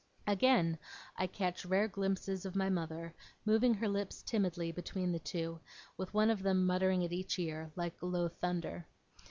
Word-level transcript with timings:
Again, 0.25 0.79
I 1.15 1.27
catch 1.27 1.63
rare 1.63 1.87
glimpses 1.87 2.43
of 2.43 2.55
my 2.55 2.71
mother, 2.71 3.13
moving 3.45 3.75
her 3.75 3.87
lips 3.87 4.23
timidly 4.23 4.71
between 4.71 5.11
the 5.11 5.19
two, 5.19 5.59
with 5.95 6.11
one 6.11 6.31
of 6.31 6.41
them 6.41 6.65
muttering 6.65 7.05
at 7.05 7.13
each 7.13 7.37
ear 7.37 7.71
like 7.75 8.01
low 8.01 8.27
thunder. 8.27 8.87